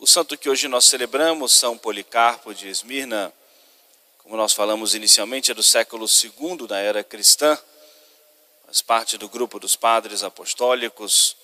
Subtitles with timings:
[0.00, 3.32] O santo que hoje nós celebramos, São Policarpo de Esmirna,
[4.18, 7.58] como nós falamos inicialmente, é do século II da era cristã,
[8.64, 11.36] faz parte do grupo dos padres apostólicos,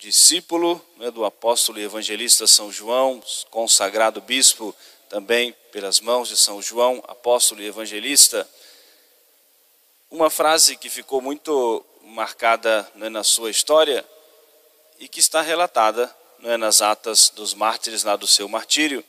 [0.00, 4.74] discípulo né, do apóstolo e evangelista São João, consagrado bispo
[5.08, 8.48] também pelas mãos de São João, apóstolo e evangelista.
[10.10, 14.04] Uma frase que ficou muito marcada né, na sua história
[14.98, 19.04] e que está relatada né, nas atas dos mártires lá do seu martírio.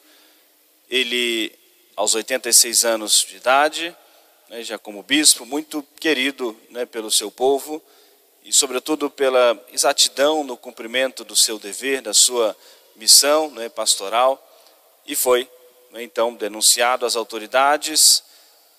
[0.90, 1.54] Ele,
[1.96, 3.96] aos 86 anos de idade,
[4.50, 7.82] né, já como bispo, muito querido né, pelo seu povo
[8.44, 12.56] e, sobretudo, pela exatidão no cumprimento do seu dever, da sua
[12.96, 14.44] missão né, pastoral,
[15.06, 15.50] e foi
[15.92, 18.24] né, então denunciado às autoridades,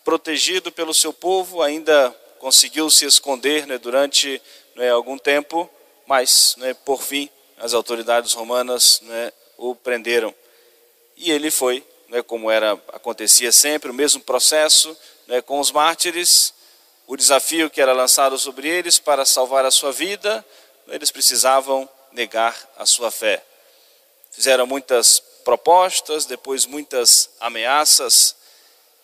[0.04, 4.40] protegido pelo seu povo, ainda conseguiu se esconder né, durante
[4.92, 5.68] algum tempo,
[6.06, 7.28] mas por fim
[7.60, 10.34] as autoridades romanas né, o prenderam.
[11.16, 14.96] E ele foi, né, como era acontecia sempre, o mesmo processo
[15.26, 16.54] né, com os mártires,
[17.06, 20.44] o desafio que era lançado sobre eles para salvar a sua vida,
[20.88, 23.42] eles precisavam negar a sua fé.
[24.30, 28.36] Fizeram muitas propostas, depois muitas ameaças,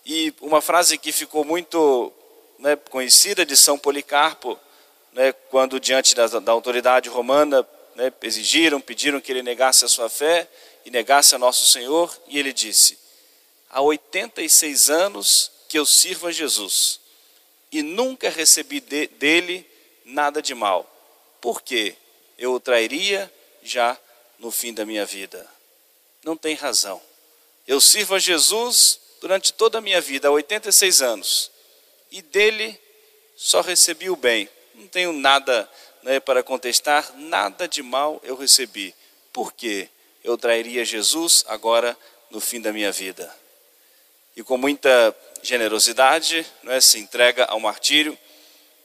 [0.05, 2.13] e uma frase que ficou muito
[2.59, 4.59] né, conhecida de São Policarpo,
[5.13, 10.09] né, quando diante da, da autoridade romana né, exigiram, pediram que ele negasse a sua
[10.09, 10.49] fé
[10.85, 12.99] e negasse a nosso Senhor, e ele disse:
[13.71, 17.01] Há 86 anos que eu sirvo a Jesus
[17.75, 19.69] e nunca recebi de, dele
[20.05, 20.89] nada de mal.
[21.41, 21.97] Por quê?
[22.39, 23.33] Eu o trairia
[23.65, 23.99] já
[24.39, 25.45] no fim da minha vida.
[26.23, 27.03] Não tem razão.
[27.67, 31.51] Eu sirvo a Jesus durante toda a minha vida, há 86 anos,
[32.13, 32.79] e dele
[33.37, 34.49] só recebi o bem.
[34.75, 35.69] Não tenho nada
[36.05, 38.95] né, para contestar, nada de mal eu recebi.
[39.33, 39.89] Por quê?
[40.23, 41.97] Eu trairia Jesus agora
[42.31, 43.35] no fim da minha vida.
[44.37, 48.17] E com muita generosidade, né, se entrega ao martírio.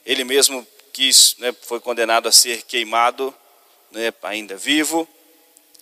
[0.04, 3.34] Ele mesmo quis, né, foi condenado a ser queimado,
[3.90, 5.06] né, ainda vivo.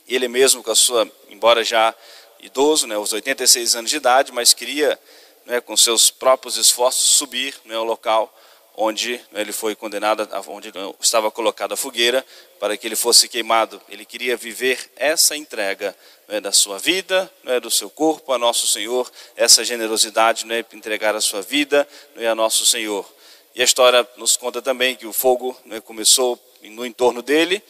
[0.09, 1.95] Ele mesmo, com a sua, embora já
[2.41, 4.99] idoso, né, aos 86 anos de idade, mas queria,
[5.47, 8.35] né, com seus próprios esforços, subir né, ao local
[8.81, 12.25] onde ele foi condenado, onde estava colocada a fogueira,
[12.61, 13.83] para que ele fosse queimado.
[13.89, 15.97] Ele queria viver essa entrega
[16.29, 21.17] né, da sua vida, né, do seu corpo a nosso Senhor, essa generosidade, né, entregar
[21.17, 23.05] a sua vida né, a nosso Senhor.
[23.53, 27.61] E a história nos conta também que o fogo né, começou no entorno dele,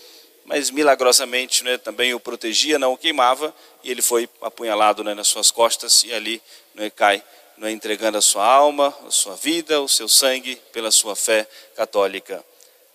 [0.44, 5.28] mas milagrosamente né, também o protegia, não o queimava, e ele foi apunhalado né, nas
[5.28, 6.42] suas costas e ali
[6.74, 6.90] né,
[7.60, 11.46] cai é entregando a sua alma, a sua vida, o seu sangue pela sua fé
[11.74, 12.44] católica.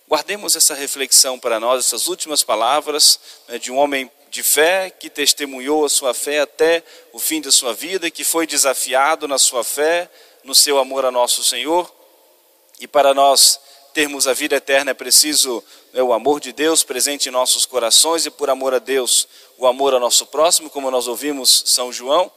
[0.08, 5.10] Guardemos essa reflexão para nós, essas últimas palavras né, de um homem de fé que
[5.10, 6.82] testemunhou a sua fé até
[7.12, 10.10] o fim da sua vida, que foi desafiado na sua fé,
[10.42, 11.92] no seu amor a nosso Senhor.
[12.80, 13.60] E para nós
[13.92, 18.26] termos a vida eterna é preciso né, o amor de Deus presente em nossos corações
[18.26, 22.32] e, por amor a Deus, o amor ao nosso próximo, como nós ouvimos São João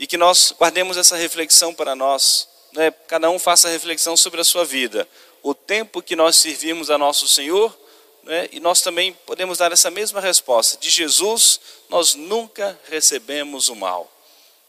[0.00, 2.48] e que nós guardemos essa reflexão para nós.
[2.72, 2.90] Né?
[3.06, 5.06] Cada um faça reflexão sobre a sua vida.
[5.42, 7.78] O tempo que nós servimos a nosso Senhor,
[8.22, 8.48] né?
[8.50, 10.78] e nós também podemos dar essa mesma resposta.
[10.78, 14.10] De Jesus, nós nunca recebemos o mal.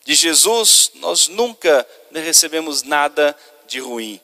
[0.04, 3.34] De Jesus, nós nunca recebemos nada
[3.68, 4.20] de ruim.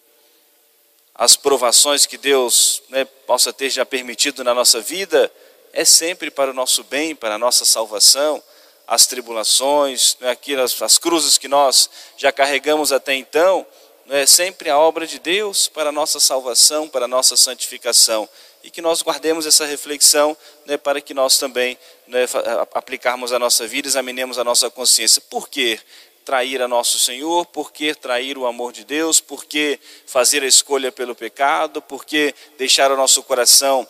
[1.16, 5.32] As provações que Deus né, possa ter já permitido na nossa vida
[5.72, 8.44] é sempre para o nosso bem, para a nossa salvação
[8.88, 13.66] as tribulações, né, aquelas, as cruzes que nós já carregamos até então,
[14.10, 18.28] é sempre a obra de Deus para a nossa salvação, para a nossa santificação.
[18.64, 21.78] E que nós guardemos essa reflexão né, para que nós também
[22.08, 22.26] né,
[22.74, 25.22] aplicarmos a nossa vida, examinemos a nossa consciência.
[25.30, 25.80] Por que
[26.24, 27.46] trair a nosso Senhor?
[27.48, 29.20] Por que trair o amor de Deus?
[29.20, 31.82] Por que fazer a escolha pelo pecado?
[31.82, 33.88] Por que deixar o nosso coração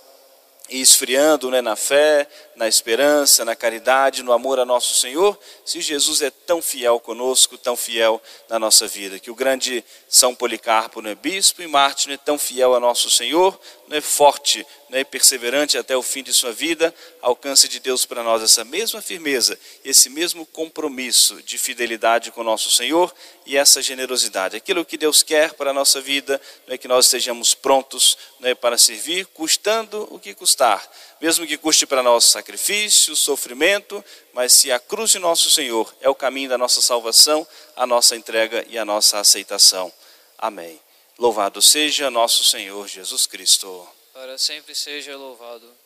[0.69, 6.23] esfriando né, na fé, na esperança, na caridade, no amor a nosso Senhor, se Jesus
[6.23, 8.19] é tão fiel conosco, tão fiel
[8.49, 9.19] na nossa vida.
[9.19, 13.57] Que o grande São Policarpo, né, bispo e mártir, é tão fiel a nosso Senhor,
[13.87, 18.41] né, forte né, perseverante até o fim de sua vida, alcance de Deus para nós
[18.41, 23.13] essa mesma firmeza, esse mesmo compromisso de fidelidade com nosso Senhor
[23.45, 24.55] e essa generosidade.
[24.55, 28.77] Aquilo que Deus quer para a nossa vida é que nós estejamos prontos né, para
[28.77, 30.89] servir, custando o que custar,
[31.21, 34.03] mesmo que custe para nós sacrifício, sofrimento,
[34.33, 37.45] mas se a cruz de nosso Senhor é o caminho da nossa salvação,
[37.75, 39.91] a nossa entrega e a nossa aceitação.
[40.37, 40.79] Amém.
[41.19, 45.77] Louvado seja nosso Senhor Jesus Cristo para sempre seja louvado.